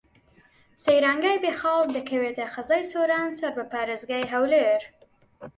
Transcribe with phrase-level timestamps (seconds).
[0.83, 4.81] سەیرانگەی بێخاڵ دەکەوێتە قەزای سۆران سەر بە پارێزگای هەولێر.